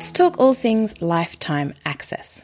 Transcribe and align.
Let's 0.00 0.12
talk 0.12 0.40
all 0.40 0.54
things 0.54 1.02
lifetime 1.02 1.74
access. 1.84 2.40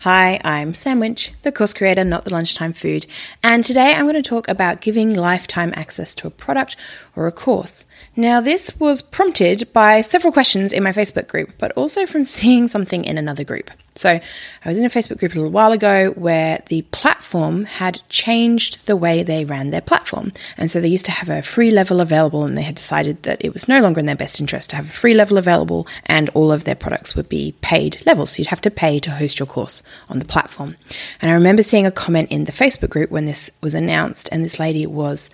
Hi, 0.00 0.38
I'm 0.44 0.74
Sam 0.74 1.00
Winch, 1.00 1.32
the 1.40 1.50
course 1.50 1.72
creator, 1.72 2.04
not 2.04 2.26
the 2.26 2.34
lunchtime 2.34 2.74
food, 2.74 3.06
and 3.42 3.64
today 3.64 3.94
I'm 3.94 4.04
going 4.04 4.22
to 4.22 4.22
talk 4.22 4.46
about 4.46 4.82
giving 4.82 5.14
lifetime 5.14 5.72
access 5.74 6.14
to 6.16 6.26
a 6.26 6.30
product 6.30 6.76
or 7.16 7.26
a 7.26 7.32
course. 7.32 7.86
Now, 8.14 8.42
this 8.42 8.78
was 8.78 9.00
prompted 9.00 9.72
by 9.72 10.02
several 10.02 10.34
questions 10.34 10.70
in 10.70 10.82
my 10.82 10.92
Facebook 10.92 11.28
group, 11.28 11.52
but 11.56 11.72
also 11.72 12.04
from 12.04 12.24
seeing 12.24 12.68
something 12.68 13.06
in 13.06 13.16
another 13.16 13.42
group. 13.42 13.70
So, 13.98 14.20
I 14.64 14.68
was 14.68 14.78
in 14.78 14.84
a 14.84 14.90
Facebook 14.90 15.18
group 15.18 15.32
a 15.32 15.36
little 15.36 15.50
while 15.50 15.72
ago 15.72 16.10
where 16.10 16.62
the 16.66 16.82
platform 16.82 17.64
had 17.64 18.00
changed 18.08 18.86
the 18.86 18.96
way 18.96 19.22
they 19.22 19.44
ran 19.44 19.70
their 19.70 19.80
platform. 19.80 20.32
And 20.56 20.70
so 20.70 20.80
they 20.80 20.88
used 20.88 21.04
to 21.06 21.10
have 21.10 21.28
a 21.28 21.42
free 21.42 21.70
level 21.70 22.00
available, 22.00 22.44
and 22.44 22.56
they 22.56 22.62
had 22.62 22.74
decided 22.74 23.22
that 23.24 23.44
it 23.44 23.52
was 23.52 23.68
no 23.68 23.80
longer 23.80 24.00
in 24.00 24.06
their 24.06 24.16
best 24.16 24.40
interest 24.40 24.70
to 24.70 24.76
have 24.76 24.88
a 24.88 24.92
free 24.92 25.14
level 25.14 25.38
available, 25.38 25.86
and 26.06 26.28
all 26.30 26.52
of 26.52 26.64
their 26.64 26.74
products 26.74 27.14
would 27.14 27.28
be 27.28 27.54
paid 27.60 28.02
levels. 28.06 28.30
So, 28.30 28.40
you'd 28.40 28.48
have 28.48 28.60
to 28.62 28.70
pay 28.70 28.98
to 29.00 29.10
host 29.10 29.38
your 29.38 29.46
course 29.46 29.82
on 30.08 30.18
the 30.18 30.24
platform. 30.24 30.76
And 31.20 31.30
I 31.30 31.34
remember 31.34 31.62
seeing 31.62 31.86
a 31.86 31.90
comment 31.90 32.30
in 32.30 32.44
the 32.44 32.52
Facebook 32.52 32.90
group 32.90 33.10
when 33.10 33.24
this 33.24 33.50
was 33.60 33.74
announced, 33.74 34.28
and 34.32 34.44
this 34.44 34.58
lady 34.58 34.86
was 34.86 35.30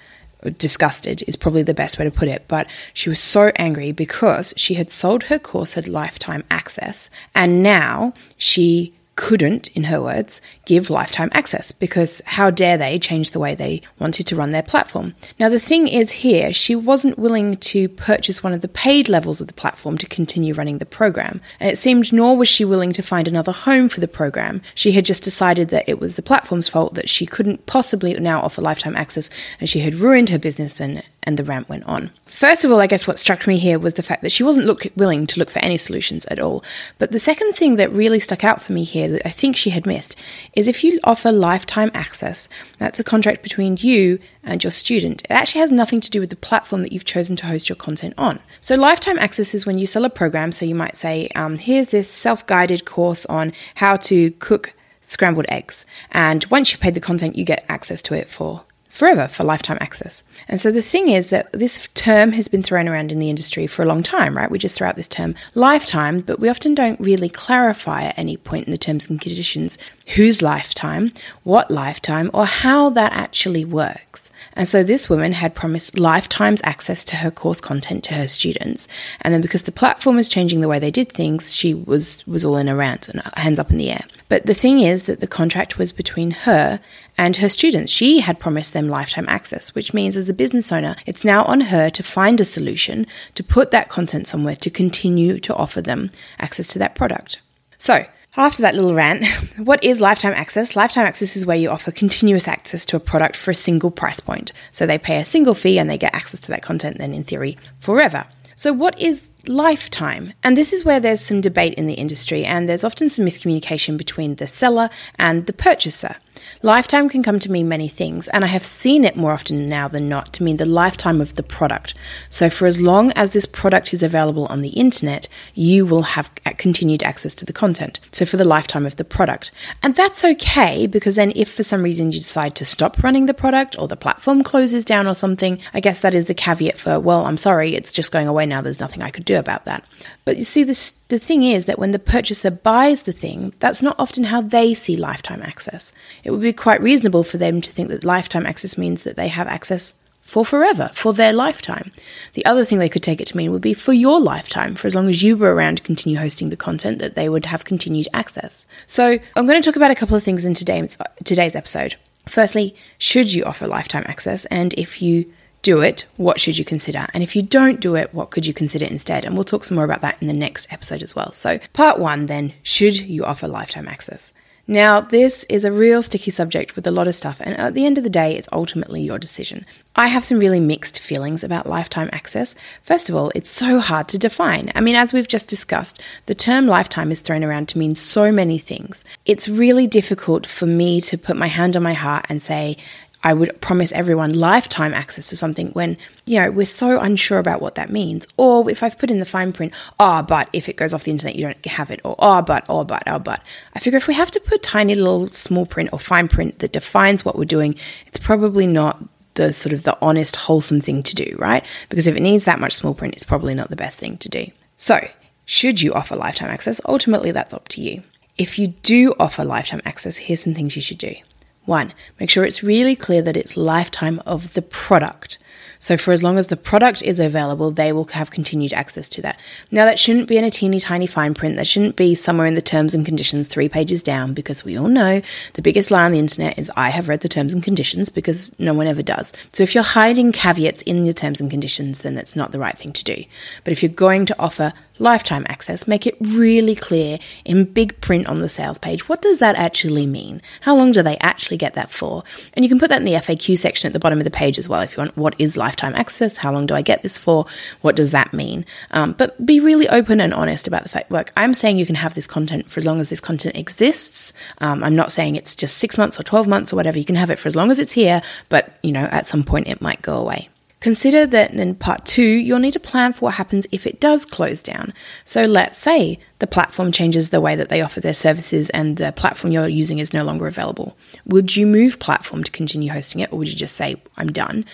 disgusted 0.50 1.22
is 1.26 1.36
probably 1.36 1.62
the 1.62 1.74
best 1.74 1.98
way 1.98 2.04
to 2.04 2.10
put 2.10 2.28
it, 2.28 2.44
but 2.48 2.66
she 2.92 3.08
was 3.08 3.20
so 3.20 3.52
angry 3.56 3.92
because 3.92 4.54
she 4.56 4.74
had 4.74 4.90
sold 4.90 5.24
her 5.24 5.38
course 5.38 5.76
at 5.76 5.88
lifetime 5.88 6.44
access 6.50 7.10
and 7.34 7.62
now 7.62 8.12
she 8.36 8.92
couldn't, 9.16 9.68
in 9.68 9.84
her 9.84 10.00
words, 10.00 10.40
give 10.64 10.90
lifetime 10.90 11.30
access 11.32 11.72
because 11.72 12.20
how 12.26 12.50
dare 12.50 12.76
they 12.76 12.98
change 12.98 13.30
the 13.30 13.38
way 13.38 13.54
they 13.54 13.82
wanted 13.98 14.26
to 14.26 14.36
run 14.36 14.50
their 14.50 14.62
platform. 14.62 15.14
Now, 15.38 15.48
the 15.48 15.60
thing 15.60 15.88
is 15.88 16.10
here, 16.10 16.52
she 16.52 16.74
wasn't 16.74 17.18
willing 17.18 17.56
to 17.58 17.88
purchase 17.88 18.42
one 18.42 18.52
of 18.52 18.60
the 18.60 18.68
paid 18.68 19.08
levels 19.08 19.40
of 19.40 19.46
the 19.46 19.52
platform 19.52 19.98
to 19.98 20.06
continue 20.06 20.54
running 20.54 20.78
the 20.78 20.86
program. 20.86 21.40
And 21.60 21.70
it 21.70 21.78
seemed 21.78 22.12
nor 22.12 22.36
was 22.36 22.48
she 22.48 22.64
willing 22.64 22.92
to 22.92 23.02
find 23.02 23.28
another 23.28 23.52
home 23.52 23.88
for 23.88 24.00
the 24.00 24.08
program. 24.08 24.62
She 24.74 24.92
had 24.92 25.04
just 25.04 25.22
decided 25.22 25.68
that 25.68 25.88
it 25.88 26.00
was 26.00 26.16
the 26.16 26.22
platform's 26.22 26.68
fault 26.68 26.94
that 26.94 27.08
she 27.08 27.26
couldn't 27.26 27.66
possibly 27.66 28.14
now 28.14 28.40
offer 28.40 28.62
lifetime 28.62 28.96
access 28.96 29.30
and 29.60 29.68
she 29.68 29.80
had 29.80 29.94
ruined 29.94 30.28
her 30.28 30.38
business 30.38 30.80
and, 30.80 31.02
and 31.24 31.36
the 31.36 31.44
rant 31.44 31.68
went 31.68 31.84
on. 31.84 32.10
First 32.26 32.64
of 32.64 32.70
all, 32.70 32.80
I 32.80 32.86
guess 32.86 33.06
what 33.06 33.18
struck 33.18 33.46
me 33.46 33.58
here 33.58 33.78
was 33.78 33.94
the 33.94 34.02
fact 34.02 34.22
that 34.22 34.32
she 34.32 34.42
wasn't 34.42 34.66
look, 34.66 34.86
willing 34.96 35.26
to 35.26 35.38
look 35.38 35.50
for 35.50 35.58
any 35.58 35.76
solutions 35.76 36.24
at 36.26 36.38
all. 36.38 36.62
But 36.98 37.10
the 37.10 37.18
second 37.18 37.54
thing 37.54 37.76
that 37.76 37.92
really 37.92 38.20
stuck 38.20 38.44
out 38.44 38.62
for 38.62 38.72
me 38.72 38.84
here 38.84 39.08
that 39.08 39.26
I 39.26 39.30
think 39.30 39.56
she 39.56 39.70
had 39.70 39.86
missed 39.86 40.16
is 40.52 40.68
if 40.68 40.84
you 40.84 41.00
offer 41.04 41.32
lifetime 41.32 41.90
access, 41.94 42.48
that's 42.78 43.00
a 43.00 43.04
contract 43.04 43.42
between 43.42 43.76
you 43.80 44.18
and 44.42 44.62
your 44.62 44.70
student. 44.70 45.22
It 45.22 45.30
actually 45.30 45.62
has 45.62 45.70
nothing 45.70 46.00
to 46.00 46.10
do 46.10 46.20
with 46.20 46.30
the 46.30 46.36
platform 46.36 46.82
that 46.82 46.92
you've 46.92 47.04
chosen 47.04 47.36
to 47.36 47.46
host 47.46 47.68
your 47.68 47.76
content 47.76 48.14
on. 48.18 48.40
So, 48.60 48.76
lifetime 48.76 49.18
access 49.18 49.54
is 49.54 49.66
when 49.66 49.78
you 49.78 49.86
sell 49.86 50.04
a 50.04 50.10
program. 50.10 50.52
So, 50.52 50.66
you 50.66 50.74
might 50.74 50.96
say, 50.96 51.28
um, 51.34 51.56
here's 51.56 51.88
this 51.88 52.10
self 52.10 52.46
guided 52.46 52.84
course 52.84 53.26
on 53.26 53.52
how 53.76 53.96
to 53.96 54.30
cook 54.32 54.74
scrambled 55.00 55.46
eggs. 55.48 55.86
And 56.10 56.44
once 56.46 56.72
you've 56.72 56.80
paid 56.80 56.94
the 56.94 57.00
content, 57.00 57.36
you 57.36 57.44
get 57.44 57.64
access 57.68 58.02
to 58.02 58.14
it 58.14 58.28
for 58.28 58.64
forever 58.94 59.26
for 59.26 59.42
lifetime 59.42 59.76
access. 59.80 60.22
And 60.46 60.60
so 60.60 60.70
the 60.70 60.80
thing 60.80 61.08
is 61.08 61.30
that 61.30 61.52
this 61.52 61.88
term 61.94 62.30
has 62.30 62.46
been 62.46 62.62
thrown 62.62 62.86
around 62.86 63.10
in 63.10 63.18
the 63.18 63.28
industry 63.28 63.66
for 63.66 63.82
a 63.82 63.86
long 63.86 64.04
time, 64.04 64.36
right? 64.36 64.48
We 64.48 64.56
just 64.56 64.78
throw 64.78 64.88
out 64.88 64.94
this 64.94 65.08
term 65.08 65.34
lifetime, 65.56 66.20
but 66.20 66.38
we 66.38 66.48
often 66.48 66.76
don't 66.76 67.00
really 67.00 67.28
clarify 67.28 68.04
at 68.04 68.16
any 68.16 68.36
point 68.36 68.66
in 68.66 68.70
the 68.70 68.78
terms 68.78 69.10
and 69.10 69.20
conditions 69.20 69.78
whose 70.08 70.42
lifetime, 70.42 71.12
what 71.44 71.70
lifetime, 71.70 72.30
or 72.34 72.44
how 72.46 72.90
that 72.90 73.12
actually 73.12 73.64
works. 73.64 74.30
And 74.54 74.68
so 74.68 74.82
this 74.82 75.08
woman 75.08 75.32
had 75.32 75.54
promised 75.54 75.98
lifetime's 75.98 76.60
access 76.62 77.04
to 77.04 77.16
her 77.16 77.30
course 77.30 77.60
content 77.60 78.04
to 78.04 78.14
her 78.14 78.26
students. 78.26 78.86
And 79.22 79.32
then 79.32 79.40
because 79.40 79.62
the 79.62 79.72
platform 79.72 80.16
was 80.16 80.28
changing 80.28 80.60
the 80.60 80.68
way 80.68 80.78
they 80.78 80.90
did 80.90 81.10
things, 81.10 81.54
she 81.54 81.74
was 81.74 82.26
was 82.26 82.44
all 82.44 82.56
in 82.56 82.68
a 82.68 82.76
rant 82.76 83.08
and 83.08 83.20
uh, 83.20 83.30
hands 83.36 83.58
up 83.58 83.70
in 83.70 83.78
the 83.78 83.90
air. 83.90 84.04
But 84.28 84.46
the 84.46 84.54
thing 84.54 84.80
is 84.80 85.04
that 85.04 85.20
the 85.20 85.26
contract 85.26 85.78
was 85.78 85.92
between 85.92 86.30
her 86.30 86.80
and 87.16 87.36
her 87.36 87.48
students. 87.48 87.92
She 87.92 88.20
had 88.20 88.38
promised 88.38 88.72
them 88.72 88.88
lifetime 88.88 89.26
access, 89.28 89.74
which 89.74 89.94
means 89.94 90.16
as 90.16 90.28
a 90.28 90.34
business 90.34 90.72
owner, 90.72 90.96
it's 91.06 91.24
now 91.24 91.44
on 91.44 91.60
her 91.60 91.90
to 91.90 92.02
find 92.02 92.40
a 92.40 92.44
solution 92.44 93.06
to 93.34 93.44
put 93.44 93.70
that 93.70 93.88
content 93.88 94.26
somewhere 94.26 94.56
to 94.56 94.70
continue 94.70 95.38
to 95.40 95.54
offer 95.54 95.80
them 95.80 96.10
access 96.38 96.68
to 96.68 96.78
that 96.78 96.94
product. 96.94 97.40
So, 97.78 98.06
after 98.42 98.62
that 98.62 98.74
little 98.74 98.94
rant, 98.94 99.26
what 99.58 99.82
is 99.84 100.00
lifetime 100.00 100.32
access? 100.34 100.76
Lifetime 100.76 101.06
access 101.06 101.36
is 101.36 101.46
where 101.46 101.56
you 101.56 101.70
offer 101.70 101.90
continuous 101.90 102.48
access 102.48 102.84
to 102.86 102.96
a 102.96 103.00
product 103.00 103.36
for 103.36 103.50
a 103.50 103.54
single 103.54 103.90
price 103.90 104.20
point. 104.20 104.52
So 104.70 104.86
they 104.86 104.98
pay 104.98 105.18
a 105.18 105.24
single 105.24 105.54
fee 105.54 105.78
and 105.78 105.88
they 105.88 105.98
get 105.98 106.14
access 106.14 106.40
to 106.40 106.48
that 106.48 106.62
content 106.62 106.98
then 106.98 107.14
in 107.14 107.24
theory 107.24 107.56
forever. 107.78 108.26
So, 108.56 108.72
what 108.72 109.00
is 109.00 109.30
lifetime? 109.48 110.32
And 110.44 110.56
this 110.56 110.72
is 110.72 110.84
where 110.84 111.00
there's 111.00 111.20
some 111.20 111.40
debate 111.40 111.74
in 111.74 111.88
the 111.88 111.94
industry, 111.94 112.44
and 112.44 112.68
there's 112.68 112.84
often 112.84 113.08
some 113.08 113.24
miscommunication 113.24 113.96
between 113.96 114.36
the 114.36 114.46
seller 114.46 114.90
and 115.18 115.46
the 115.46 115.52
purchaser. 115.52 116.16
Lifetime 116.62 117.08
can 117.08 117.22
come 117.22 117.38
to 117.38 117.50
mean 117.50 117.68
many 117.68 117.88
things, 117.88 118.28
and 118.28 118.44
I 118.44 118.48
have 118.48 118.64
seen 118.64 119.04
it 119.04 119.16
more 119.16 119.32
often 119.32 119.68
now 119.68 119.88
than 119.88 120.08
not 120.08 120.32
to 120.34 120.42
mean 120.42 120.56
the 120.56 120.64
lifetime 120.64 121.20
of 121.20 121.34
the 121.34 121.42
product. 121.42 121.94
So, 122.28 122.50
for 122.50 122.66
as 122.66 122.80
long 122.80 123.12
as 123.12 123.32
this 123.32 123.46
product 123.46 123.92
is 123.92 124.02
available 124.02 124.46
on 124.46 124.62
the 124.62 124.70
internet, 124.70 125.28
you 125.54 125.86
will 125.86 126.02
have 126.02 126.30
continued 126.58 127.02
access 127.02 127.34
to 127.34 127.44
the 127.44 127.52
content. 127.52 128.00
So, 128.12 128.24
for 128.24 128.36
the 128.36 128.44
lifetime 128.44 128.86
of 128.86 128.96
the 128.96 129.04
product. 129.04 129.52
And 129.82 129.94
that's 129.94 130.24
okay 130.24 130.86
because 130.86 131.16
then, 131.16 131.32
if 131.34 131.52
for 131.52 131.62
some 131.62 131.82
reason 131.82 132.12
you 132.12 132.20
decide 132.20 132.54
to 132.56 132.64
stop 132.64 133.02
running 133.02 133.26
the 133.26 133.34
product 133.34 133.78
or 133.78 133.88
the 133.88 133.96
platform 133.96 134.42
closes 134.42 134.84
down 134.84 135.06
or 135.06 135.14
something, 135.14 135.58
I 135.72 135.80
guess 135.80 136.02
that 136.02 136.14
is 136.14 136.26
the 136.26 136.34
caveat 136.34 136.78
for, 136.78 136.98
well, 137.00 137.26
I'm 137.26 137.36
sorry, 137.36 137.74
it's 137.74 137.92
just 137.92 138.12
going 138.12 138.28
away 138.28 138.46
now, 138.46 138.60
there's 138.60 138.80
nothing 138.80 139.02
I 139.02 139.10
could 139.10 139.24
do 139.24 139.38
about 139.38 139.64
that. 139.64 139.84
But 140.24 140.36
you 140.36 140.44
see, 140.44 140.64
this, 140.64 140.92
the 141.08 141.18
thing 141.18 141.42
is 141.42 141.66
that 141.66 141.78
when 141.78 141.90
the 141.90 141.98
purchaser 141.98 142.50
buys 142.50 143.02
the 143.02 143.12
thing, 143.12 143.52
that's 143.60 143.82
not 143.82 143.96
often 143.98 144.24
how 144.24 144.40
they 144.40 144.74
see 144.74 144.96
lifetime 144.96 145.42
access. 145.42 145.92
It 146.22 146.30
would 146.34 146.42
be 146.42 146.52
quite 146.52 146.82
reasonable 146.82 147.24
for 147.24 147.38
them 147.38 147.60
to 147.60 147.72
think 147.72 147.88
that 147.88 148.04
lifetime 148.04 148.46
access 148.46 148.78
means 148.78 149.04
that 149.04 149.16
they 149.16 149.28
have 149.28 149.46
access 149.46 149.94
for 150.24 150.44
forever, 150.44 150.90
for 150.94 151.12
their 151.12 151.32
lifetime. 151.32 151.92
The 152.32 152.44
other 152.46 152.64
thing 152.64 152.78
they 152.78 152.88
could 152.88 153.02
take 153.02 153.20
it 153.20 153.26
to 153.28 153.36
mean 153.36 153.52
would 153.52 153.62
be 153.62 153.74
for 153.74 153.92
your 153.92 154.18
lifetime, 154.18 154.74
for 154.74 154.86
as 154.86 154.94
long 154.94 155.08
as 155.08 155.22
you 155.22 155.36
were 155.36 155.54
around 155.54 155.76
to 155.76 155.82
continue 155.82 156.18
hosting 156.18 156.48
the 156.48 156.56
content, 156.56 156.98
that 156.98 157.14
they 157.14 157.28
would 157.28 157.44
have 157.44 157.64
continued 157.64 158.08
access. 158.14 158.66
So 158.86 159.18
I'm 159.36 159.46
going 159.46 159.60
to 159.60 159.66
talk 159.66 159.76
about 159.76 159.90
a 159.90 159.94
couple 159.94 160.16
of 160.16 160.24
things 160.24 160.44
in 160.44 160.54
today's, 160.54 160.96
today's 161.24 161.54
episode. 161.54 161.96
Firstly, 162.26 162.74
should 162.96 163.32
you 163.32 163.44
offer 163.44 163.66
lifetime 163.66 164.04
access? 164.06 164.46
And 164.46 164.72
if 164.74 165.02
you 165.02 165.30
do 165.60 165.82
it, 165.82 166.06
what 166.16 166.40
should 166.40 166.56
you 166.56 166.64
consider? 166.64 167.06
And 167.12 167.22
if 167.22 167.36
you 167.36 167.42
don't 167.42 167.80
do 167.80 167.94
it, 167.94 168.12
what 168.14 168.30
could 168.30 168.46
you 168.46 168.54
consider 168.54 168.86
instead? 168.86 169.24
And 169.24 169.34
we'll 169.34 169.44
talk 169.44 169.64
some 169.64 169.74
more 169.74 169.84
about 169.84 170.00
that 170.00 170.20
in 170.20 170.26
the 170.26 170.32
next 170.32 170.72
episode 170.72 171.02
as 171.02 171.14
well. 171.14 171.32
So, 171.32 171.58
part 171.72 171.98
one 171.98 172.26
then, 172.26 172.54
should 172.62 172.98
you 172.98 173.24
offer 173.24 173.46
lifetime 173.46 173.88
access? 173.88 174.32
Now, 174.66 175.02
this 175.02 175.44
is 175.50 175.64
a 175.64 175.72
real 175.72 176.02
sticky 176.02 176.30
subject 176.30 176.74
with 176.74 176.86
a 176.86 176.90
lot 176.90 177.06
of 177.06 177.14
stuff, 177.14 177.38
and 177.40 177.54
at 177.58 177.74
the 177.74 177.84
end 177.84 177.98
of 177.98 178.04
the 178.04 178.08
day, 178.08 178.34
it's 178.34 178.48
ultimately 178.50 179.02
your 179.02 179.18
decision. 179.18 179.66
I 179.94 180.06
have 180.06 180.24
some 180.24 180.38
really 180.38 180.58
mixed 180.58 181.00
feelings 181.00 181.44
about 181.44 181.68
lifetime 181.68 182.08
access. 182.12 182.54
First 182.82 183.10
of 183.10 183.14
all, 183.14 183.30
it's 183.34 183.50
so 183.50 183.78
hard 183.78 184.08
to 184.08 184.18
define. 184.18 184.72
I 184.74 184.80
mean, 184.80 184.96
as 184.96 185.12
we've 185.12 185.28
just 185.28 185.48
discussed, 185.48 186.00
the 186.24 186.34
term 186.34 186.66
lifetime 186.66 187.12
is 187.12 187.20
thrown 187.20 187.44
around 187.44 187.68
to 187.68 187.78
mean 187.78 187.94
so 187.94 188.32
many 188.32 188.56
things. 188.56 189.04
It's 189.26 189.50
really 189.50 189.86
difficult 189.86 190.46
for 190.46 190.64
me 190.64 191.02
to 191.02 191.18
put 191.18 191.36
my 191.36 191.48
hand 191.48 191.76
on 191.76 191.82
my 191.82 191.94
heart 191.94 192.24
and 192.30 192.40
say, 192.40 192.78
I 193.24 193.32
would 193.32 193.58
promise 193.62 193.90
everyone 193.92 194.34
lifetime 194.34 194.92
access 194.92 195.28
to 195.30 195.36
something 195.36 195.68
when, 195.68 195.96
you 196.26 196.38
know, 196.38 196.50
we're 196.50 196.66
so 196.66 197.00
unsure 197.00 197.38
about 197.38 197.62
what 197.62 197.74
that 197.76 197.90
means. 197.90 198.28
Or 198.36 198.70
if 198.70 198.82
I've 198.82 198.98
put 198.98 199.10
in 199.10 199.18
the 199.18 199.24
fine 199.24 199.54
print, 199.54 199.72
ah, 199.98 200.18
oh, 200.18 200.22
but 200.22 200.50
if 200.52 200.68
it 200.68 200.76
goes 200.76 200.92
off 200.92 201.04
the 201.04 201.10
internet, 201.10 201.34
you 201.34 201.42
don't 201.46 201.66
have 201.66 201.90
it. 201.90 202.02
Or, 202.04 202.16
ah, 202.18 202.38
oh, 202.38 202.42
but, 202.42 202.66
oh, 202.68 202.84
but, 202.84 203.02
oh, 203.06 203.18
but. 203.18 203.42
I 203.74 203.78
figure 203.78 203.96
if 203.96 204.06
we 204.06 204.14
have 204.14 204.30
to 204.32 204.40
put 204.40 204.62
tiny 204.62 204.94
little 204.94 205.26
small 205.28 205.64
print 205.64 205.88
or 205.94 205.98
fine 205.98 206.28
print 206.28 206.58
that 206.58 206.72
defines 206.72 207.24
what 207.24 207.36
we're 207.36 207.46
doing, 207.46 207.76
it's 208.06 208.18
probably 208.18 208.66
not 208.66 209.02
the 209.34 209.54
sort 209.54 209.72
of 209.72 209.84
the 209.84 209.96
honest, 210.02 210.36
wholesome 210.36 210.82
thing 210.82 211.02
to 211.02 211.14
do, 211.14 211.34
right? 211.38 211.64
Because 211.88 212.06
if 212.06 212.14
it 212.14 212.20
needs 212.20 212.44
that 212.44 212.60
much 212.60 212.74
small 212.74 212.92
print, 212.92 213.14
it's 213.14 213.24
probably 213.24 213.54
not 213.54 213.70
the 213.70 213.76
best 213.76 213.98
thing 213.98 214.18
to 214.18 214.28
do. 214.28 214.48
So, 214.76 215.08
should 215.46 215.80
you 215.80 215.94
offer 215.94 216.14
lifetime 216.14 216.50
access? 216.50 216.78
Ultimately, 216.84 217.32
that's 217.32 217.54
up 217.54 217.68
to 217.68 217.80
you. 217.80 218.02
If 218.36 218.58
you 218.58 218.68
do 218.68 219.14
offer 219.18 219.44
lifetime 219.44 219.80
access, 219.84 220.18
here's 220.18 220.42
some 220.42 220.54
things 220.54 220.76
you 220.76 220.82
should 220.82 220.98
do. 220.98 221.14
One, 221.64 221.92
make 222.20 222.30
sure 222.30 222.44
it's 222.44 222.62
really 222.62 222.94
clear 222.94 223.22
that 223.22 223.36
it's 223.36 223.56
lifetime 223.56 224.20
of 224.26 224.54
the 224.54 224.62
product. 224.62 225.38
So, 225.78 225.98
for 225.98 226.12
as 226.12 226.22
long 226.22 226.38
as 226.38 226.46
the 226.46 226.56
product 226.56 227.02
is 227.02 227.20
available, 227.20 227.70
they 227.70 227.92
will 227.92 228.06
have 228.06 228.30
continued 228.30 228.72
access 228.72 229.06
to 229.10 229.22
that. 229.22 229.38
Now, 229.70 229.84
that 229.84 229.98
shouldn't 229.98 230.28
be 230.28 230.38
in 230.38 230.44
a 230.44 230.50
teeny 230.50 230.80
tiny 230.80 231.06
fine 231.06 231.34
print. 231.34 231.56
That 231.56 231.66
shouldn't 231.66 231.96
be 231.96 232.14
somewhere 232.14 232.46
in 232.46 232.54
the 232.54 232.62
terms 232.62 232.94
and 232.94 233.04
conditions, 233.04 233.48
three 233.48 233.68
pages 233.68 234.02
down, 234.02 234.32
because 234.32 234.64
we 234.64 234.78
all 234.78 234.88
know 234.88 235.20
the 235.52 235.62
biggest 235.62 235.90
lie 235.90 236.04
on 236.04 236.12
the 236.12 236.18
internet 236.18 236.58
is 236.58 236.70
I 236.74 236.88
have 236.88 237.08
read 237.08 237.20
the 237.20 237.28
terms 237.28 237.52
and 237.52 237.62
conditions 237.62 238.08
because 238.08 238.58
no 238.58 238.72
one 238.72 238.86
ever 238.86 239.02
does. 239.02 239.34
So, 239.52 239.62
if 239.62 239.74
you're 239.74 239.84
hiding 239.84 240.32
caveats 240.32 240.80
in 240.82 241.04
your 241.04 241.12
terms 241.12 241.40
and 241.40 241.50
conditions, 241.50 241.98
then 241.98 242.14
that's 242.14 242.34
not 242.34 242.52
the 242.52 242.58
right 242.58 242.78
thing 242.78 242.94
to 242.94 243.04
do. 243.04 243.24
But 243.62 243.72
if 243.72 243.82
you're 243.82 243.92
going 243.92 244.24
to 244.26 244.36
offer 244.38 244.72
lifetime 244.98 245.44
access, 245.48 245.86
make 245.86 246.06
it 246.06 246.16
really 246.20 246.74
clear 246.74 247.18
in 247.44 247.64
big 247.64 248.00
print 248.00 248.26
on 248.26 248.40
the 248.40 248.48
sales 248.48 248.78
page. 248.78 249.08
What 249.08 249.22
does 249.22 249.38
that 249.38 249.56
actually 249.56 250.06
mean? 250.06 250.40
How 250.60 250.76
long 250.76 250.92
do 250.92 251.02
they 251.02 251.16
actually 251.18 251.56
get 251.56 251.74
that 251.74 251.90
for? 251.90 252.22
And 252.54 252.64
you 252.64 252.68
can 252.68 252.78
put 252.78 252.88
that 252.90 252.98
in 252.98 253.04
the 253.04 253.14
FAQ 253.14 253.58
section 253.58 253.88
at 253.88 253.92
the 253.92 253.98
bottom 253.98 254.18
of 254.18 254.24
the 254.24 254.30
page 254.30 254.58
as 254.58 254.68
well 254.68 254.80
if 254.80 254.96
you 254.96 255.00
want. 255.00 255.16
What 255.16 255.34
is 255.38 255.56
lifetime 255.56 255.94
access? 255.96 256.36
How 256.36 256.52
long 256.52 256.66
do 256.66 256.74
I 256.74 256.82
get 256.82 257.02
this 257.02 257.18
for? 257.18 257.46
What 257.80 257.96
does 257.96 258.12
that 258.12 258.32
mean? 258.32 258.64
Um, 258.92 259.12
but 259.12 259.44
be 259.44 259.60
really 259.60 259.88
open 259.88 260.20
and 260.20 260.32
honest 260.32 260.66
about 260.66 260.82
the 260.82 260.88
fact. 260.88 261.10
Look, 261.10 261.32
I'm 261.36 261.54
saying 261.54 261.78
you 261.78 261.86
can 261.86 261.96
have 261.96 262.14
this 262.14 262.26
content 262.26 262.70
for 262.70 262.80
as 262.80 262.86
long 262.86 263.00
as 263.00 263.10
this 263.10 263.20
content 263.20 263.56
exists. 263.56 264.32
Um, 264.58 264.84
I'm 264.84 264.96
not 264.96 265.12
saying 265.12 265.36
it's 265.36 265.54
just 265.54 265.78
six 265.78 265.98
months 265.98 266.18
or 266.18 266.22
12 266.22 266.46
months 266.46 266.72
or 266.72 266.76
whatever. 266.76 266.98
You 266.98 267.04
can 267.04 267.16
have 267.16 267.30
it 267.30 267.38
for 267.38 267.48
as 267.48 267.56
long 267.56 267.70
as 267.70 267.78
it's 267.78 267.92
here, 267.92 268.22
but 268.48 268.78
you 268.82 268.92
know, 268.92 269.04
at 269.04 269.26
some 269.26 269.42
point 269.42 269.68
it 269.68 269.80
might 269.80 270.02
go 270.02 270.16
away. 270.18 270.48
Consider 270.84 271.24
that 271.24 271.54
in 271.54 271.74
part 271.76 272.04
two, 272.04 272.20
you'll 272.22 272.58
need 272.58 272.74
to 272.74 272.78
plan 272.78 273.14
for 273.14 273.20
what 273.20 273.36
happens 273.36 273.66
if 273.72 273.86
it 273.86 274.00
does 274.00 274.26
close 274.26 274.62
down. 274.62 274.92
So 275.24 275.44
let's 275.44 275.78
say 275.78 276.18
the 276.40 276.46
platform 276.46 276.92
changes 276.92 277.30
the 277.30 277.40
way 277.40 277.56
that 277.56 277.70
they 277.70 277.80
offer 277.80 278.00
their 278.00 278.12
services 278.12 278.68
and 278.68 278.98
the 278.98 279.10
platform 279.12 279.50
you're 279.50 279.66
using 279.66 279.98
is 279.98 280.12
no 280.12 280.24
longer 280.24 280.46
available. 280.46 280.94
Would 281.24 281.56
you 281.56 281.66
move 281.66 282.00
platform 282.00 282.44
to 282.44 282.50
continue 282.50 282.92
hosting 282.92 283.22
it 283.22 283.32
or 283.32 283.38
would 283.38 283.48
you 283.48 283.54
just 283.54 283.76
say, 283.76 283.96
I'm 284.18 284.30
done? 284.30 284.66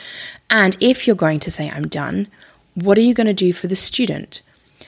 And 0.51 0.77
if 0.81 1.07
you're 1.07 1.15
going 1.15 1.39
to 1.39 1.51
say, 1.53 1.71
I'm 1.71 1.87
done, 1.87 2.27
what 2.75 2.99
are 2.99 3.03
you 3.03 3.15
going 3.15 3.29
to 3.29 3.33
do 3.33 3.53
for 3.53 3.69
the 3.69 3.77
student? 3.77 4.43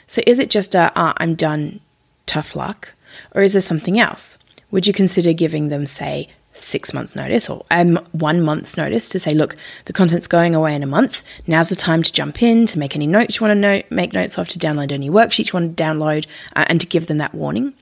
So 0.09 0.23
is 0.27 0.41
it 0.41 0.51
just 0.51 0.75
a, 0.75 0.91
ah, 0.97 1.15
I'm 1.19 1.37
done, 1.37 1.79
tough 2.27 2.57
luck? 2.57 2.97
Or 3.33 3.43
is 3.43 3.53
there 3.53 3.63
something 3.63 3.97
else? 3.97 4.39
Would 4.73 4.89
you 4.89 4.93
consider 4.93 5.33
giving 5.33 5.69
them, 5.69 5.87
say, 5.87 6.31
six 6.53 6.93
months' 6.93 7.17
notice 7.17 7.49
or 7.49 7.65
um, 7.71 7.97
one 8.13 8.43
month's 8.43 8.77
notice 8.77 9.09
to 9.11 9.19
say, 9.19 9.33
look, 9.33 9.57
the 9.87 9.93
content's 9.93 10.27
going 10.27 10.55
away 10.55 10.75
in 10.75 10.83
a 10.83 10.87
month. 10.87 11.23
Now's 11.47 11.71
the 11.71 11.77
time 11.77 12.03
to 12.03 12.13
jump 12.13 12.43
in, 12.43 12.67
to 12.67 12.79
make 12.79 12.95
any 12.95 13.07
notes 13.07 13.37
you 13.37 13.47
want 13.47 13.57
to 13.57 13.61
note, 13.61 13.85
make 13.91 14.13
notes 14.13 14.39
of, 14.39 14.49
to 14.49 14.59
download 14.59 14.93
any 14.93 15.11
worksheets 15.11 15.53
you 15.53 15.59
want 15.59 15.77
to 15.77 15.83
download, 15.83 16.27
uh, 16.57 16.65
and 16.69 16.81
to 16.81 16.87
give 16.87 17.07
them 17.07 17.19
that 17.19 17.35
warning. 17.35 17.75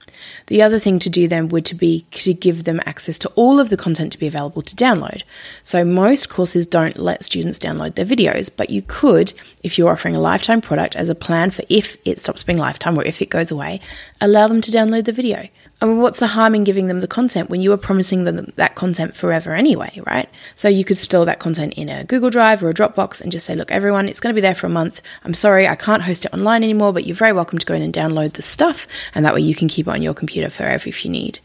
The 0.47 0.63
other 0.63 0.79
thing 0.79 0.99
to 1.01 1.11
do 1.11 1.29
then 1.29 1.49
would 1.49 1.65
to 1.67 1.75
be 1.75 2.07
to 2.13 2.35
give 2.35 2.65
them 2.65 2.81
access 2.87 3.19
to 3.21 3.29
all 3.31 3.61
of 3.61 3.71
the 3.71 3.77
content 3.77 4.13
to 4.13 4.19
be 4.19 4.27
available 4.27 4.63
to 4.63 4.77
download. 4.77 5.23
So 5.63 5.85
most 5.85 6.29
courses 6.29 6.67
don't 6.67 6.99
let 6.99 7.25
students 7.25 7.59
download 7.59 7.95
their 7.95 8.05
videos, 8.05 8.51
but 8.55 8.71
you 8.71 8.83
could, 8.83 9.33
if 9.63 9.79
you're 9.79 9.91
offering 9.91 10.17
a 10.17 10.21
lifetime 10.21 10.61
product 10.61 10.97
as 10.97 11.09
a 11.09 11.15
plan 11.15 11.51
for 11.51 11.63
if 11.69 11.97
it 12.05 12.19
stops 12.19 12.43
being 12.43 12.59
lifetime 12.59 12.99
or 12.99 13.05
if 13.05 13.23
it 13.23 13.31
goes 13.31 13.51
away, 13.51 13.81
allow 14.21 14.49
them 14.49 14.61
to 14.61 14.71
download 14.71 15.05
the 15.05 15.13
video. 15.13 15.49
I 15.83 15.87
mean, 15.87 16.03
what's 16.03 16.21
the 16.21 16.27
harm 16.27 16.55
in 16.55 16.65
giving 16.65 16.89
them 16.89 17.01
the 17.01 17.07
content 17.07 17.49
when 17.49 17.63
you 17.63 17.73
are 17.73 17.79
promising 17.79 18.25
them 18.25 18.53
that 18.57 18.75
content 18.75 19.17
forever 19.17 19.55
anyway, 19.55 19.99
right? 20.07 20.29
So 20.55 20.69
you 20.69 20.85
could 20.85 20.99
store 20.99 21.25
that 21.25 21.39
content 21.39 21.73
in 21.75 21.89
a 21.89 22.05
Google 22.05 22.29
Drive 22.29 22.63
or 22.63 22.69
a 22.69 22.75
Dropbox 22.75 23.23
and 23.23 23.33
just 23.33 23.47
say, 23.47 23.55
look, 23.55 23.71
everyone, 23.71 24.07
it's 24.07 24.21
going 24.21 24.35
to 24.35 24.35
be 24.35 24.43
there 24.43 24.55
for 24.55 24.67
a 24.67 24.71
month. 24.71 25.01
I'm 25.25 25.33
sorry, 25.33 25.67
I 25.67 25.77
can't 25.77 26.03
host 26.03 26.27
it 26.27 26.35
online 26.35 26.65
anymore, 26.65 26.93
but 26.93 27.07
you're 27.07 27.17
very 27.17 27.33
welcome 27.33 27.59
to 27.59 27.65
go 27.65 27.73
in 27.73 27.81
and 27.81 27.95
download 27.95 28.35
the 28.35 28.43
stuff. 28.43 28.87
And 29.15 29.25
that 29.25 29.33
way 29.33 29.41
you 29.41 29.55
can 29.55 29.69
keep 29.69 29.89
it 29.89 29.91
on 29.91 30.00
your 30.03 30.15
computer 30.15 30.51
forever 30.51 30.89
if 30.89 31.05
you 31.05 31.11
need. 31.11 31.41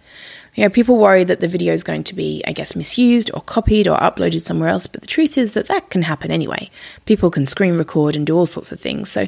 You 0.56 0.64
know, 0.64 0.70
people 0.70 0.98
worry 0.98 1.26
that 1.26 1.42
the 1.42 1.50
video 1.50 1.74
is 1.74 1.84
going 1.84 2.06
to 2.06 2.16
be, 2.16 2.42
I 2.48 2.54
guess, 2.54 2.76
misused 2.76 3.30
or 3.34 3.42
copied 3.42 3.88
or 3.90 3.98
uploaded 3.98 4.42
somewhere 4.42 4.70
else, 4.70 4.88
but 4.88 5.02
the 5.02 5.08
truth 5.08 5.38
is 5.38 5.52
that 5.54 5.68
that 5.68 5.90
can 5.90 6.04
happen 6.04 6.32
anyway. 6.32 6.70
People 7.06 7.30
can 7.30 7.46
screen 7.46 7.78
record 7.78 8.16
and 8.16 8.26
do 8.26 8.38
all 8.38 8.46
sorts 8.46 8.72
of 8.72 8.80
things. 8.80 9.12
So 9.12 9.28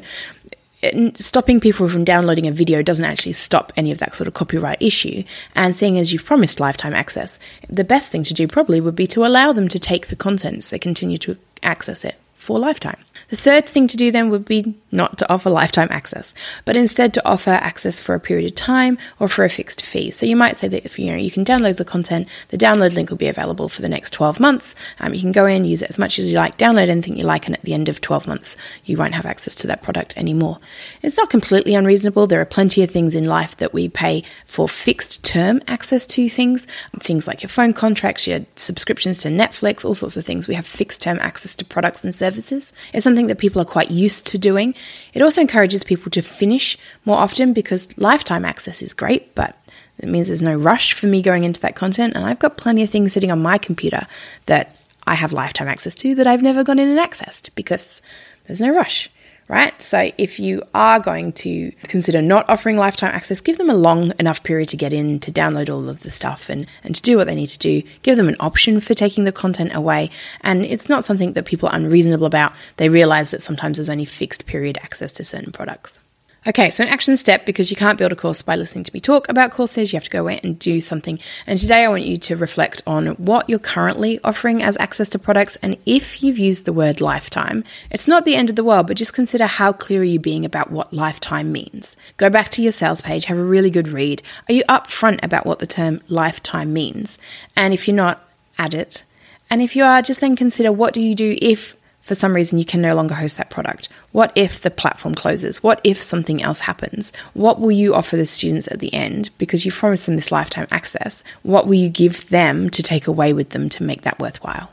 stopping 1.14 1.60
people 1.60 1.88
from 1.88 2.04
downloading 2.04 2.46
a 2.46 2.52
video 2.52 2.80
doesn't 2.82 3.04
actually 3.04 3.34
stop 3.34 3.72
any 3.76 3.92
of 3.92 3.98
that 3.98 4.14
sort 4.14 4.26
of 4.28 4.34
copyright 4.34 4.80
issue. 4.80 5.22
And 5.54 5.76
seeing 5.76 5.98
as 5.98 6.12
you've 6.12 6.24
promised 6.24 6.60
lifetime 6.60 6.94
access, 6.94 7.38
the 7.68 7.84
best 7.84 8.10
thing 8.10 8.22
to 8.22 8.32
do 8.32 8.48
probably 8.48 8.80
would 8.80 8.96
be 8.96 9.06
to 9.08 9.26
allow 9.26 9.52
them 9.52 9.68
to 9.68 9.78
take 9.78 10.06
the 10.06 10.16
content 10.16 10.64
so 10.64 10.74
they 10.74 10.78
continue 10.80 11.18
to 11.18 11.36
access 11.62 12.04
it 12.04 12.18
for 12.38 12.58
lifetime. 12.58 13.04
The 13.28 13.36
third 13.36 13.68
thing 13.68 13.88
to 13.88 13.96
do 13.96 14.10
then 14.10 14.30
would 14.30 14.46
be 14.46 14.74
not 14.90 15.18
to 15.18 15.30
offer 15.30 15.50
lifetime 15.50 15.88
access, 15.90 16.32
but 16.64 16.76
instead 16.76 17.12
to 17.12 17.28
offer 17.28 17.50
access 17.50 18.00
for 18.00 18.14
a 18.14 18.20
period 18.20 18.50
of 18.50 18.54
time 18.54 18.96
or 19.18 19.28
for 19.28 19.44
a 19.44 19.50
fixed 19.50 19.84
fee. 19.84 20.10
So 20.12 20.24
you 20.24 20.36
might 20.36 20.56
say 20.56 20.66
that 20.68 20.86
if 20.86 20.98
you 20.98 21.10
know 21.10 21.18
you 21.18 21.30
can 21.30 21.44
download 21.44 21.76
the 21.76 21.84
content, 21.84 22.26
the 22.48 22.56
download 22.56 22.94
link 22.94 23.10
will 23.10 23.18
be 23.18 23.26
available 23.26 23.68
for 23.68 23.82
the 23.82 23.88
next 23.88 24.12
12 24.12 24.40
months. 24.40 24.74
Um, 25.00 25.12
you 25.12 25.20
can 25.20 25.32
go 25.32 25.44
in, 25.44 25.66
use 25.66 25.82
it 25.82 25.90
as 25.90 25.98
much 25.98 26.18
as 26.18 26.32
you 26.32 26.38
like, 26.38 26.56
download 26.56 26.88
anything 26.88 27.18
you 27.18 27.24
like, 27.24 27.46
and 27.46 27.54
at 27.54 27.62
the 27.62 27.74
end 27.74 27.90
of 27.90 28.00
12 28.00 28.26
months, 28.26 28.56
you 28.84 28.96
won't 28.96 29.14
have 29.14 29.26
access 29.26 29.54
to 29.56 29.66
that 29.66 29.82
product 29.82 30.16
anymore. 30.16 30.58
It's 31.02 31.18
not 31.18 31.28
completely 31.28 31.74
unreasonable. 31.74 32.28
There 32.28 32.40
are 32.40 32.46
plenty 32.46 32.82
of 32.82 32.90
things 32.90 33.14
in 33.14 33.24
life 33.24 33.56
that 33.58 33.74
we 33.74 33.90
pay 33.90 34.22
for 34.46 34.68
fixed 34.68 35.22
term 35.24 35.60
access 35.66 36.06
to 36.06 36.28
things, 36.30 36.66
things 37.00 37.26
like 37.26 37.42
your 37.42 37.50
phone 37.50 37.74
contracts, 37.74 38.26
your 38.26 38.46
subscriptions 38.56 39.18
to 39.18 39.28
Netflix, 39.28 39.84
all 39.84 39.94
sorts 39.94 40.16
of 40.16 40.24
things. 40.24 40.48
We 40.48 40.54
have 40.54 40.66
fixed 40.66 41.02
term 41.02 41.18
access 41.20 41.54
to 41.56 41.64
products 41.64 42.04
and 42.04 42.14
services. 42.28 42.72
It's 42.92 43.04
something 43.04 43.28
that 43.28 43.38
people 43.38 43.60
are 43.62 43.72
quite 43.76 43.90
used 43.90 44.26
to 44.28 44.38
doing. 44.38 44.74
It 45.14 45.22
also 45.22 45.40
encourages 45.40 45.82
people 45.82 46.10
to 46.10 46.22
finish 46.22 46.76
more 47.04 47.18
often 47.18 47.52
because 47.52 47.96
lifetime 47.98 48.44
access 48.44 48.82
is 48.82 48.94
great, 48.94 49.34
but 49.34 49.56
it 49.98 50.08
means 50.08 50.26
there's 50.26 50.42
no 50.42 50.54
rush 50.54 50.92
for 50.92 51.06
me 51.06 51.22
going 51.22 51.44
into 51.44 51.60
that 51.60 51.74
content. 51.74 52.14
And 52.14 52.24
I've 52.24 52.38
got 52.38 52.56
plenty 52.56 52.82
of 52.82 52.90
things 52.90 53.12
sitting 53.12 53.30
on 53.30 53.42
my 53.42 53.58
computer 53.58 54.06
that 54.46 54.76
I 55.06 55.14
have 55.14 55.32
lifetime 55.32 55.68
access 55.68 55.94
to 55.96 56.14
that 56.16 56.26
I've 56.26 56.42
never 56.42 56.62
gone 56.62 56.78
in 56.78 56.88
and 56.88 56.98
accessed 56.98 57.48
because 57.54 58.02
there's 58.46 58.60
no 58.60 58.74
rush 58.74 59.10
right? 59.48 59.80
So 59.82 60.10
if 60.18 60.38
you 60.38 60.62
are 60.74 61.00
going 61.00 61.32
to 61.32 61.72
consider 61.84 62.20
not 62.20 62.48
offering 62.48 62.76
lifetime 62.76 63.14
access, 63.14 63.40
give 63.40 63.58
them 63.58 63.70
a 63.70 63.74
long 63.74 64.12
enough 64.18 64.42
period 64.42 64.68
to 64.70 64.76
get 64.76 64.92
in, 64.92 65.18
to 65.20 65.32
download 65.32 65.72
all 65.72 65.88
of 65.88 66.02
the 66.02 66.10
stuff 66.10 66.48
and, 66.48 66.66
and 66.84 66.94
to 66.94 67.02
do 67.02 67.16
what 67.16 67.26
they 67.26 67.34
need 67.34 67.48
to 67.48 67.58
do. 67.58 67.82
Give 68.02 68.16
them 68.16 68.28
an 68.28 68.36
option 68.40 68.80
for 68.80 68.94
taking 68.94 69.24
the 69.24 69.32
content 69.32 69.74
away. 69.74 70.10
And 70.42 70.64
it's 70.64 70.88
not 70.88 71.04
something 71.04 71.32
that 71.32 71.46
people 71.46 71.68
are 71.68 71.74
unreasonable 71.74 72.26
about. 72.26 72.52
They 72.76 72.88
realize 72.88 73.30
that 73.30 73.42
sometimes 73.42 73.78
there's 73.78 73.90
only 73.90 74.04
fixed 74.04 74.46
period 74.46 74.78
access 74.82 75.12
to 75.14 75.24
certain 75.24 75.52
products. 75.52 76.00
Okay, 76.48 76.70
so 76.70 76.82
an 76.82 76.88
action 76.88 77.14
step 77.14 77.44
because 77.44 77.70
you 77.70 77.76
can't 77.76 77.98
build 77.98 78.10
a 78.10 78.16
course 78.16 78.40
by 78.40 78.56
listening 78.56 78.82
to 78.84 78.94
me 78.94 79.00
talk 79.00 79.28
about 79.28 79.50
courses, 79.50 79.92
you 79.92 79.98
have 79.98 80.04
to 80.04 80.10
go 80.10 80.20
away 80.20 80.40
and 80.42 80.58
do 80.58 80.80
something. 80.80 81.18
And 81.46 81.58
today 81.58 81.84
I 81.84 81.88
want 81.88 82.06
you 82.06 82.16
to 82.16 82.36
reflect 82.36 82.80
on 82.86 83.08
what 83.16 83.50
you're 83.50 83.58
currently 83.58 84.18
offering 84.24 84.62
as 84.62 84.78
access 84.78 85.10
to 85.10 85.18
products. 85.18 85.56
And 85.56 85.76
if 85.84 86.22
you've 86.22 86.38
used 86.38 86.64
the 86.64 86.72
word 86.72 87.02
lifetime, 87.02 87.64
it's 87.90 88.08
not 88.08 88.24
the 88.24 88.34
end 88.34 88.48
of 88.48 88.56
the 88.56 88.64
world, 88.64 88.86
but 88.86 88.96
just 88.96 89.12
consider 89.12 89.44
how 89.44 89.74
clear 89.74 90.00
are 90.00 90.04
you 90.04 90.18
being 90.18 90.46
about 90.46 90.70
what 90.70 90.90
lifetime 90.90 91.52
means. 91.52 91.98
Go 92.16 92.30
back 92.30 92.48
to 92.52 92.62
your 92.62 92.72
sales 92.72 93.02
page, 93.02 93.26
have 93.26 93.36
a 93.36 93.44
really 93.44 93.68
good 93.68 93.88
read. 93.88 94.22
Are 94.48 94.54
you 94.54 94.64
upfront 94.70 95.22
about 95.22 95.44
what 95.44 95.58
the 95.58 95.66
term 95.66 96.00
lifetime 96.08 96.72
means? 96.72 97.18
And 97.56 97.74
if 97.74 97.86
you're 97.86 97.94
not, 97.94 98.26
add 98.56 98.74
it. 98.74 99.04
And 99.50 99.60
if 99.60 99.76
you 99.76 99.84
are, 99.84 100.00
just 100.00 100.20
then 100.20 100.34
consider 100.34 100.72
what 100.72 100.94
do 100.94 101.02
you 101.02 101.14
do 101.14 101.36
if 101.42 101.76
for 102.08 102.14
some 102.14 102.34
reason 102.34 102.58
you 102.58 102.64
can 102.64 102.80
no 102.80 102.94
longer 102.94 103.14
host 103.14 103.36
that 103.36 103.50
product? 103.50 103.90
What 104.12 104.32
if 104.34 104.62
the 104.62 104.70
platform 104.70 105.14
closes? 105.14 105.62
What 105.62 105.78
if 105.84 106.00
something 106.00 106.42
else 106.42 106.60
happens? 106.60 107.12
What 107.34 107.60
will 107.60 107.70
you 107.70 107.94
offer 107.94 108.16
the 108.16 108.24
students 108.24 108.66
at 108.68 108.78
the 108.78 108.92
end? 108.94 109.28
Because 109.36 109.66
you've 109.66 109.76
promised 109.76 110.06
them 110.06 110.16
this 110.16 110.32
lifetime 110.32 110.66
access. 110.70 111.22
What 111.42 111.66
will 111.66 111.74
you 111.74 111.90
give 111.90 112.26
them 112.30 112.70
to 112.70 112.82
take 112.82 113.06
away 113.06 113.34
with 113.34 113.50
them 113.50 113.68
to 113.68 113.82
make 113.82 114.02
that 114.02 114.18
worthwhile? 114.18 114.70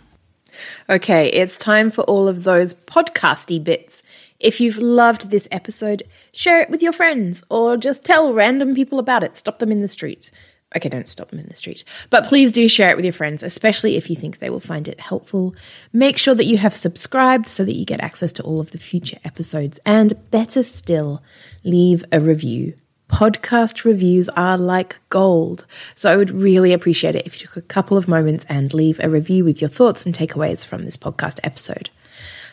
Okay, 0.90 1.28
it's 1.28 1.58
time 1.58 1.92
for 1.92 2.04
all 2.04 2.30
of 2.30 2.46
those 2.46 2.74
podcasty 2.74 3.62
bits. 3.62 4.02
If 4.40 4.62
you've 4.62 4.78
loved 4.78 5.30
this 5.30 5.50
episode, 5.52 6.04
share 6.32 6.62
it 6.62 6.70
with 6.70 6.82
your 6.82 6.94
friends 6.94 7.44
or 7.50 7.76
just 7.76 8.06
tell 8.06 8.34
random 8.34 8.76
people 8.76 8.98
about 8.98 9.24
it. 9.24 9.36
Stop 9.36 9.60
them 9.60 9.74
in 9.74 9.82
the 9.82 9.90
street. 9.90 10.32
Okay, 10.76 10.90
don't 10.90 11.08
stop 11.08 11.30
them 11.30 11.40
in 11.40 11.48
the 11.48 11.56
street. 11.56 11.84
But 12.10 12.26
please 12.26 12.52
do 12.52 12.68
share 12.68 12.90
it 12.90 12.96
with 12.98 13.06
your 13.06 13.14
friends, 13.14 13.44
especially 13.44 13.96
if 13.96 14.10
you 14.10 14.16
think 14.16 14.40
they 14.40 14.50
will 14.50 14.60
find 14.60 14.88
it 14.88 15.00
helpful. 15.00 15.56
Make 15.94 16.18
sure 16.18 16.36
that 16.36 16.46
you 16.46 16.58
have 16.58 16.76
subscribed 16.76 17.48
so 17.48 17.64
that 17.64 17.76
you 17.76 17.86
get 17.86 18.02
access 18.02 18.34
to 18.34 18.44
all 18.44 18.60
of 18.60 18.72
the 18.72 18.78
future 18.78 19.18
episodes. 19.24 19.80
And 19.86 20.14
better 20.32 20.64
still, 20.64 21.24
leave 21.64 22.04
a 22.12 22.20
review. 22.20 22.74
Podcast 23.10 23.86
reviews 23.86 24.28
are 24.30 24.58
like 24.58 25.00
gold. 25.10 25.66
So 25.94 26.12
I 26.12 26.18
would 26.18 26.32
really 26.32 26.74
appreciate 26.74 27.16
it 27.16 27.26
if 27.26 27.40
you 27.40 27.48
took 27.48 27.58
a 27.58 27.62
couple 27.62 27.98
of 27.98 28.08
moments 28.08 28.46
and 28.50 28.74
leave 28.74 29.00
a 29.00 29.10
review 29.10 29.46
with 29.46 29.62
your 29.62 29.70
thoughts 29.70 30.06
and 30.06 30.14
takeaways 30.14 30.66
from 30.66 30.84
this 30.84 30.98
podcast 30.98 31.40
episode. 31.44 31.90